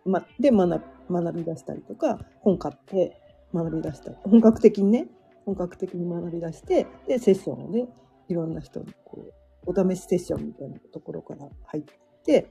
[0.04, 3.20] ま、で学学び出したりとか、本買って
[3.54, 5.08] 学び出したり、本格的にね、
[5.44, 7.88] 本格的に学び出して、で、セッションをね、
[8.28, 9.24] いろんな人にこ
[9.66, 11.82] う、お試しセッションみたいなところから入っ
[12.24, 12.50] て、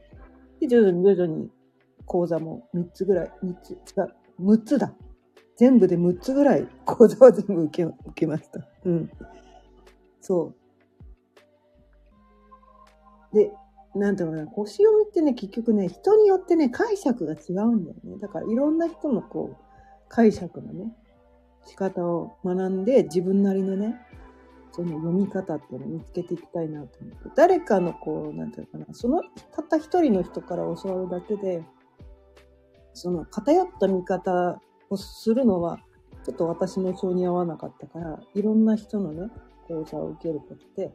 [0.60, 1.50] で、徐々に徐々に
[2.06, 4.94] 講座も3つぐらい、3つ、違う、6つだ。
[5.58, 8.68] 全部で6つぐらい 講座は全部受け、受けました。
[8.86, 9.10] うん。
[10.22, 10.54] そ
[13.32, 13.36] う。
[13.36, 13.52] で、
[13.96, 18.18] なんていうのかな、星読みってね、結局ね、人によってね、解釈が違うんだよね。
[18.20, 19.56] だから、いろんな人のこう、
[20.10, 20.94] 解釈のね、
[21.66, 23.96] 仕方を学んで、自分なりのね、
[24.72, 27.30] その読み方っていうのを見つけていきたいなと思って。
[27.36, 29.22] 誰かのこう、なんていうのかな、その、
[29.54, 31.64] たった一人の人から教わるだけで、
[32.94, 35.80] その偏った見方をするのは、
[36.24, 39.30] ちょっと私の性に合わなかったから、いろんな人のね、
[39.68, 40.94] 講座を受けることで、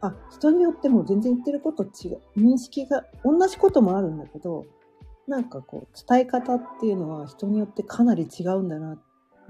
[0.00, 2.20] あ、人によっても全然言ってること違う。
[2.36, 4.66] 認識が、同じこともあるんだけど、
[5.26, 8.98] なんかこう、伝え方っていうのは人によってかなり違うんだな。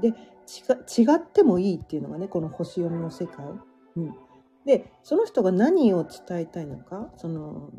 [0.00, 3.46] で、違違ってもいいっていうのがね、この星読みの世界。
[3.96, 4.14] うん。
[4.64, 7.70] で、その人が何を伝えたいのか、その、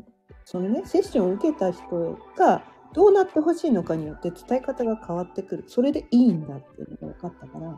[0.44, 5.64] そのね、セッションを受けた人がどうなってほしいのかによって伝え方が変わってくる。
[5.66, 7.76] それでいいんだっていうのが分かったから、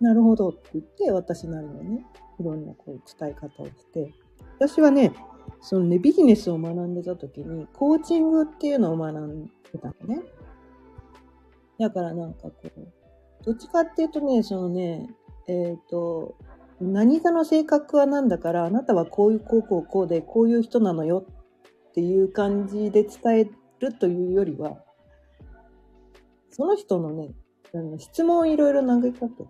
[0.00, 2.04] なるほどって言って、私なりのね、
[2.40, 4.12] いろんなこう伝え方をして、
[4.58, 5.12] 私はね、
[5.60, 9.50] そのね、ビジネスを学んでた時に、コーチングっていうのを学んで
[9.80, 10.22] たのね。
[11.78, 12.70] だからなんかこう、
[13.44, 15.08] どっちかっていうとね、そのね、
[15.48, 16.36] えっ、と、
[16.80, 21.24] 何かの性格はなんだから、あなたはこういう、こうこうこうで、こういう人なのよ
[21.90, 23.50] っていう感じで伝え
[23.84, 24.82] るというよりは、
[26.50, 27.30] その人のね、
[27.74, 29.48] あの質問をいろいろ投げかけて、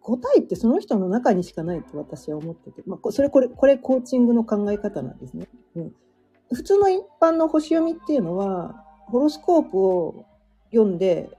[0.00, 5.46] 答えってその人の中にしかないと私は思ってて、まあ、それこれ、これコーチングの考え方なんですね。
[5.76, 5.94] うん、
[6.52, 10.26] 普通の一般の星読みっていうのは、ホロスコープを
[10.72, 11.30] 読んで、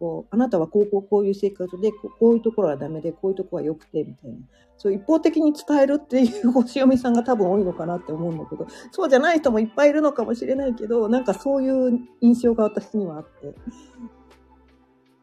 [0.00, 4.38] こう、あなたはこうこうこういう生活で、こういうところはダメで、こういうところは良くて、みたいな。
[4.78, 13.54] そう一方的に伝えるっていう星読みさんが多分多いのかなって思うんだけど、そうじゃない人もいっぱいいるのかもしれないけど、なんかそういう印象が私にはあって。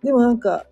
[0.03, 0.67] でもなんか、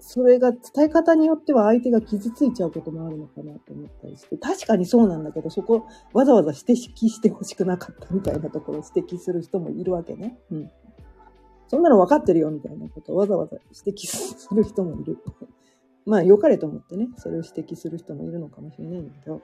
[0.00, 10.38] それが伝え方によっては相手が傷ついちゃうこともあるのかなと思ったりして、確かにそうなんだけど、そこわざわざ指摘してほしくなかったみたいなところを指摘する人もいるわけね。
[10.50, 10.70] うん。
[11.72, 13.56] そんなの分かってるよみたいなことをわざわざ
[13.86, 15.16] 指摘する人もいる。
[16.04, 19.40] まあ、良かれと思ってね、それを指摘する人もいるのかもしれないんだけど。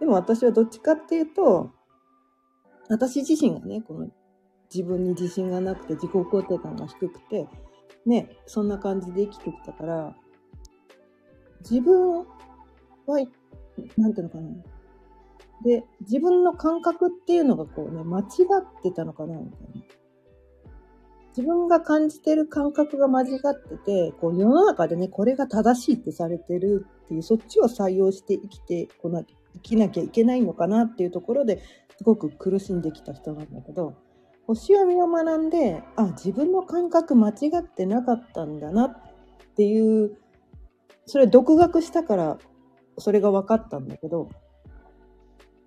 [0.00, 1.70] でも私はどっちかっていうと、
[2.90, 4.10] 私自身がね、この
[4.70, 7.48] 自分に自信がなくて自己肯定感が低くて、
[8.04, 10.14] ね、そんな感じで生きてきたから、
[11.60, 12.26] 自分は、
[13.96, 14.50] なんていうのかな。
[15.62, 20.03] で、自分の感覚っていうのがこうね、間違ってたのかな、みたいな。
[21.36, 29.24] 自分が感じてる感覚が間違ってて、こう世の中でね、これが正しいってされてるっていう、そっちを採用して生きてこな、
[29.54, 31.60] 生きなきゃいけないのかなっていうところで
[31.98, 33.96] すごく苦しんできた人なんだけど、
[34.46, 38.92] 星読みを学んで、あ、自分の感覚間違ってなかったんだなっ
[39.56, 40.16] ていう、
[41.06, 42.38] それ独学したから
[42.98, 44.28] それが分かったんだけど、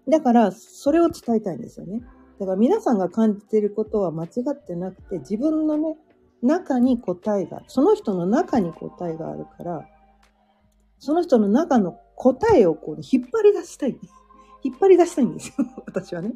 [0.08, 2.02] だからそれを伝えたいんですよね。
[2.40, 5.98] だから皆さんが感じていることは間違ってなくて、自分のね、
[6.42, 9.88] 中に答えが、その人の中に答えがあるから、
[11.00, 13.98] その人の中の答えをこう、引っ張り出したい。
[14.64, 15.68] 引っ張り出したいんですよ。
[15.86, 16.34] 私はね。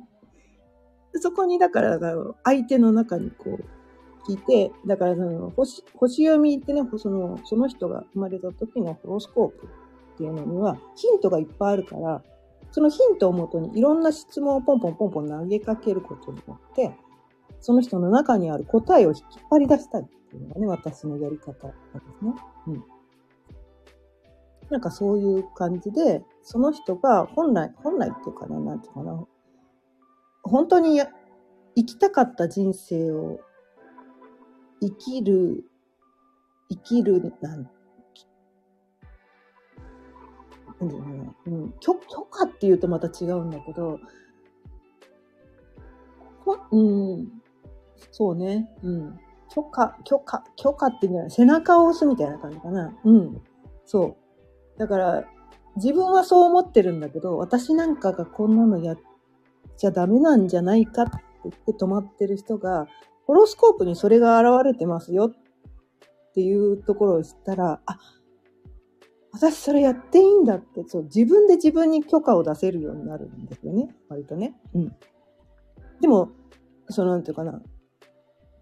[1.16, 1.99] そこに、だから、
[2.43, 9.68] 相手の中にこう、聞いて、だからその星、星読みってね、その、その人が生まれた時のホロスコープ
[10.14, 12.24] っていうのには、ヒントがいっぱいあるから、
[12.72, 16.95] そのヒントをもとにいろんな質問をポンポンポンポン投げかけることによって、
[17.59, 21.74] その人の中にある答えを引っ張り出したいっていうのがね、私のやり方なんで
[22.19, 22.34] すね。
[22.67, 22.84] うん。
[24.69, 29.28] なんかそういう感じで、その人が本来、本来っていうかな、なんていうかな、
[30.43, 31.09] 本当にや
[31.76, 33.41] 生きたかった人生を
[34.82, 35.65] 生きる、
[36.69, 37.69] 生きる、なん
[40.82, 43.99] なんだろうな、うん、許許可っていうとまた違うんだけど、
[46.71, 47.27] うん、
[48.11, 49.19] そうね、うん。
[49.53, 52.97] 許可、許可、許可っていうんじゃない背中を押すみたいな感じかな。
[53.03, 53.41] うん。
[53.86, 54.17] そ
[54.77, 54.79] う。
[54.79, 55.25] だから、
[55.75, 58.97] 自分はそう思ってるんだけど、私なんかがこんなのやっ
[59.77, 62.88] ちゃダメなんじゃないかって言って止まってる人が、
[63.27, 65.32] ホロスコープにそれが現れてますよっ
[66.34, 67.99] ていうところを知ったら、あ、
[69.34, 73.95] 私それやっていいんだって、そう、自分で自分に許可を出せるようになるんですよね。
[74.09, 74.55] 割とね。
[74.73, 74.95] うん。
[76.01, 76.29] でも、
[76.89, 77.61] その、なんていうかな。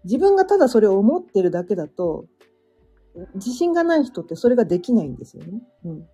[0.04, 2.26] 自分がただそれを思ってるだけだと、
[3.34, 5.60] 自信がない人ってそれができないんですよね。
[5.84, 6.06] うん。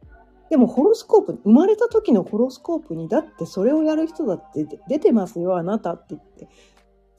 [0.49, 6.49] でもホロスコープ、生まれた時のホロスコープに、だってそれをやる人だって出てますよ、あなたって言って。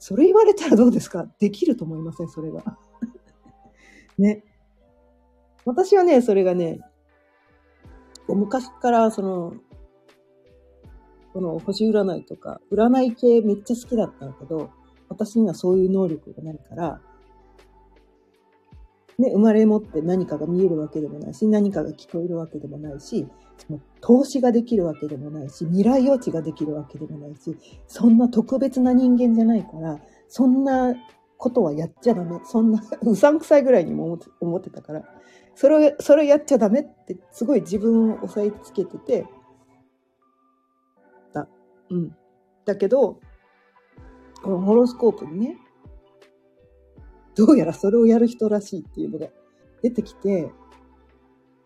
[0.00, 1.28] それ言われたらどうですか？
[1.38, 2.78] できると思いません、それが。
[4.18, 4.44] ね。
[5.64, 6.80] 私はね、それがね、
[8.34, 9.54] 昔からその、
[11.32, 14.70] この星占いとか、占い系めっちゃ好きだったんだけど、
[15.08, 17.00] 私にはそういう能力がないから、
[19.18, 23.26] ね、生まれ持って何かが見えるわけでもないし、何かが聞こえるわけでもないし、
[23.56, 27.56] その投資ができるわけでもないし、未来予知ができるわけでもないし、
[27.88, 29.98] そんな特別な人間じゃないから、
[30.28, 30.94] そんな
[31.36, 32.38] ことはやっちゃダメ。
[32.44, 35.02] そんな、 うさんくさいぐらいにも思ってたから、
[35.58, 39.26] それを、それをやっちゃダメって、すごい自分を押さえつけてて、
[41.32, 41.48] だ。
[41.90, 42.16] うん。
[42.64, 43.18] だけど、
[44.40, 45.58] このホロスコープにね、
[47.34, 49.26] どうやらそれをやる人らしいっていうのが
[49.82, 50.52] 出てきて、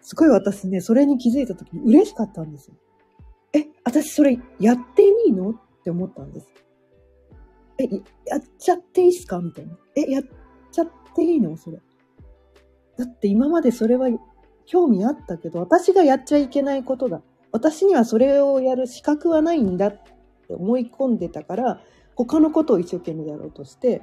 [0.00, 2.76] すごい私ね、それに気づいた時に嬉しかったんですよ。
[3.52, 6.46] え、私それやっていいのって思ったんです。
[7.76, 7.84] え、
[8.24, 9.38] やっちゃっていいっすか？
[9.40, 9.78] みたいな。
[9.96, 10.22] え、やっ
[10.70, 11.58] ちゃっていいの？
[11.58, 11.78] それ。
[13.02, 14.08] だって今までそれは
[14.64, 17.20] 興味あったけど、私がやっちゃいけないことだ。
[17.50, 19.92] 私にはそれをやる資格はないんだっ
[20.46, 21.80] て思い込んでたから、
[22.14, 24.02] 他のことを一生懸命やろうとして、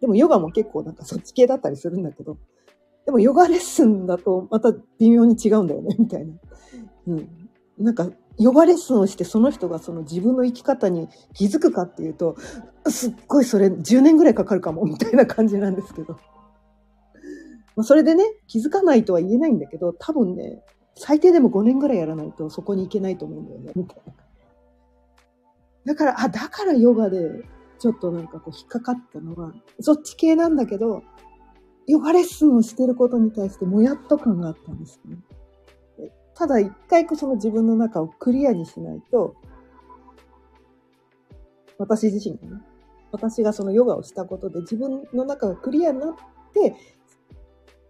[0.00, 2.38] でもヨガも結構なんかそっち系だったりするんだけど、
[3.04, 6.34] でもヨガレッスンだとまた微妙に違うんだよね、 みたいな。
[7.08, 7.28] うん。
[7.78, 8.08] なんか、
[8.38, 12.36] ヨガレッスンをしてその人がその自分の生き方に気づくかっていうと、
[12.86, 16.16] すっごいそれ10年ぐらいかかるかも、みたいな感じなんですけど。
[17.76, 20.62] まあ、それでね、気づかないとは言えないんだけど、多分ね、
[20.96, 24.12] 最低でも5年ぐらいやらないとそこに行けないと思うんだよね、みたいな。
[25.86, 27.44] だから、あ、だからヨガで
[27.78, 31.02] ちょっとなんかこう引っかかったのは、そっち系なんだけど、
[31.86, 35.18] ヨガレッスンをしてることに対してもやっと感があったんですね。
[36.34, 39.34] ただ一回こその自分の中をクリアにしないと、
[41.78, 42.62] 私自身がね、
[43.12, 46.14] 私がそのヨガをしたことで自分の中がクリアになっ
[46.52, 46.74] て、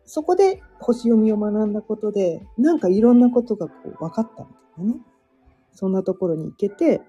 [0.07, 5.01] そこで星読みを学んだことで、なんかいろんなことがこう分かったみたいなね。
[5.73, 7.03] そんなところに行けて、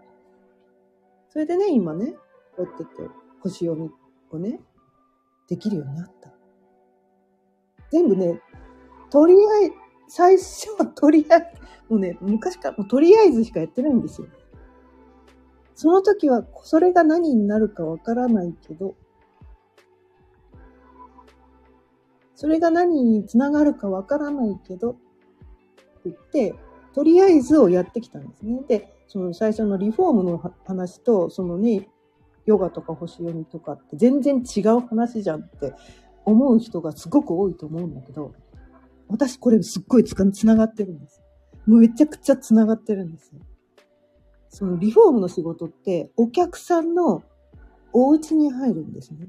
[1.29, 2.15] それでね、今ね、
[2.55, 3.09] こうやってて、
[3.41, 3.89] 星読み
[4.31, 4.61] をね、
[5.47, 6.33] できるようになった。
[7.91, 8.41] 全部ね、
[9.09, 9.73] とりあえず、
[10.07, 11.45] 最初はとりあえず、
[11.89, 14.27] もうね、昔からもうとりあえずしかやってないんですよ。
[15.75, 18.95] その時は、それが何になるかわからないけど、
[22.35, 24.99] それが何につながるかわからないけど、って
[26.05, 26.55] 言って、
[26.93, 28.61] とりあえずをやってきたんですね。
[28.67, 31.89] で、その最初のリフォームの話と、そのね、
[32.45, 35.73] ヨガとか星読みとかって全然違う話じゃんって
[36.25, 38.33] 思う人がすごく多いと思うんだけど、
[39.07, 41.21] 私これすっごいつかつながってるんです。
[41.65, 43.39] もうめちゃくちゃつながってるんですよ。
[44.49, 47.23] そのリフォームの仕事ってお客さんの
[47.93, 49.27] お家に入るんですね。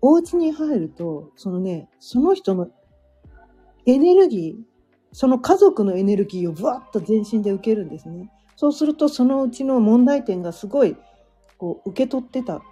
[0.00, 2.68] お家に入ると、そのね、その人の
[3.86, 4.64] エネルギー、
[5.12, 8.30] その家族のエネルギーをブワッと全身で受けるんですね。
[8.56, 10.96] そうすると、そのうちの問題点がすごい、
[11.58, 12.62] こう、受け取ってた。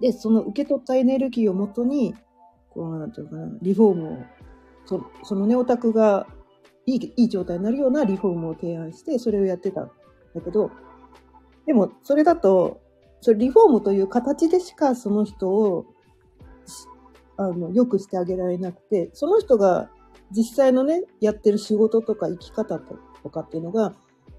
[0.00, 2.14] で、その受け取ったエネルギーをもとに、
[2.70, 4.18] こう、なんていうかな、リフォームを、
[4.84, 6.26] そそのね、お宅が
[6.86, 9.90] いい、いい状態になるようなリフォームを提案して、それをやってたん
[10.34, 10.70] だけど、
[11.66, 12.80] でも、それだと、
[13.20, 15.86] それリフォームという形でしかその人を
[17.36, 19.90] あの、良くしてあげられなくて、その人が
[20.30, 23.94] 実際のね、やってる仕事とか生き方とかっていうのが、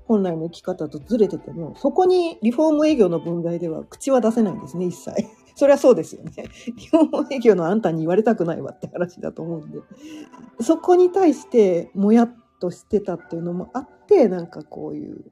[0.05, 5.11] 本来の生き方とずれてても、そこにリフォーム営業の問題では口は出せないんですね、一切。
[5.55, 6.31] それはそうですよね。
[6.75, 9.79] リフォーム営業のあんたに言われたくないわって話だと思うんで。
[10.61, 15.23] そこに対してもやっとしてたっていうのもあって、なんかこういう、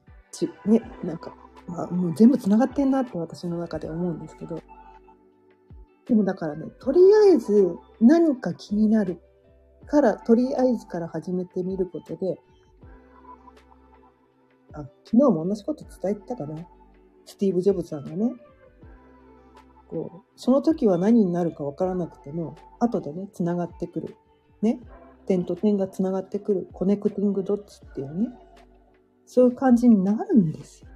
[0.66, 1.34] ね、なんか、
[1.66, 4.60] まあ、もう全部繋がってんなって私の中では思うんですけど。
[6.12, 7.00] でもだからね、とり
[7.30, 9.22] あえず何か気になる
[9.86, 12.38] から、とりあえずから始めてみることで、
[14.74, 16.68] あ、昨日も同じこと伝えてたかな？
[17.24, 18.30] スティーブ・ジョブズさんがね、
[19.88, 24.14] こう、その時は何になるかわからなくても、後でね、繋がってくる。
[24.60, 24.80] ね？
[25.24, 26.68] 点と点が繋がってくる。
[26.74, 28.28] コネクティングドッツっていうね。
[29.24, 30.88] そういう感じになるんですよ。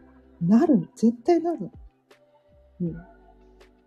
[0.42, 0.90] なる。
[0.94, 1.70] 絶対なる。
[2.82, 2.96] うん。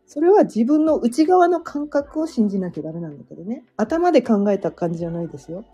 [0.10, 3.64] それは自分の内側の感覚を信じなきゃダメなんだけどね。
[3.78, 5.66] 頭で考えた感じじゃないですよ。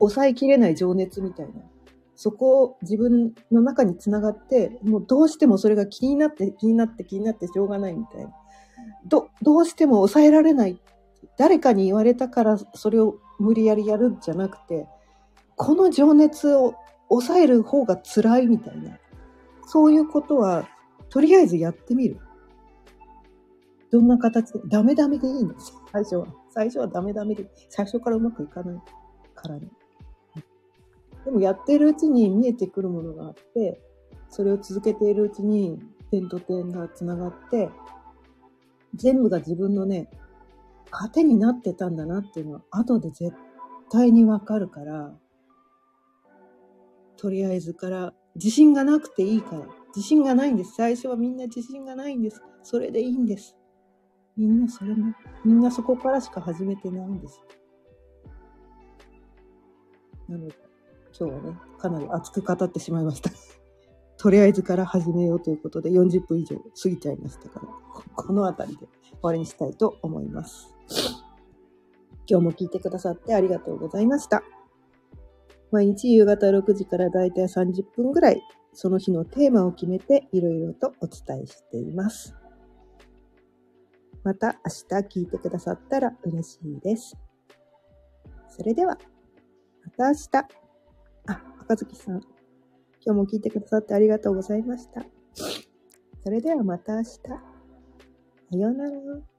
[0.00, 1.52] 抑えきれない情熱みたいな。
[2.16, 8.32] そこを自分の中につながって、もうどうしてもそれが気になって気になって気になってしょうがないみたいな。
[9.06, 10.80] ど、どうしても抑えられない。
[11.38, 14.88] 誰かに言われたからそれを無理やりやるんじゃなくて、
[15.54, 16.74] この情熱を
[17.08, 18.98] 抑える方が辛いみたいな。
[19.68, 20.68] そういうことは、
[21.08, 22.18] とりあえずやってみる。
[23.92, 24.52] どんな形？
[24.54, 26.26] で、ダメダメでいいんですよ、最初は。
[26.50, 28.78] 最初はダメダメで、最初からうまくいかない
[29.34, 29.68] からね。
[31.24, 33.80] でもやってるうちに見えてくるものがあって、
[34.28, 35.78] それを続けているうちに
[36.10, 37.68] 点と点が繋がって、
[38.94, 40.08] 全部が自分のね、
[40.90, 43.32] 糧になってたんだなっていうのは後で絶
[43.90, 45.14] 対にわかるから、
[47.16, 50.74] とりあえずから自信がなくていいから、自信がないんです。
[50.76, 52.42] 最初はみんな自信がないんです。
[52.62, 53.54] それでいいんです。
[54.36, 55.14] みんなそれも、
[55.44, 57.40] みんなそこからしか始めてないんです。
[60.28, 60.54] なので、
[61.18, 63.30] 今日はね、かなり熱く語ってしまいました。
[64.16, 67.68] とりあえずから始めようということで40分以上過ぎちゃいましたから、
[68.14, 70.74] この辺りで終わりにしたいと思います。
[72.26, 74.42] 今日も聞いてくださってありがとうございました。
[75.70, 82.34] 毎日夕方6時からだいたい30分ぐらい、その日のテーマを決めていろいろとお伝えしています。
[84.24, 87.16] また明日聞いてくださったら嬉しいです。
[88.48, 88.98] それでは、
[89.84, 90.28] また明日。
[91.26, 92.20] あ、赤月さん。
[93.04, 95.04] 今日も聞いてくださってありがとうございました。
[96.22, 97.06] それではまた明日。
[97.06, 97.38] さ
[98.52, 99.31] ようなら。